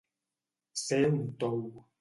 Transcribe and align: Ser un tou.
Ser 0.85 1.03
un 1.13 1.23
tou. 1.45 1.65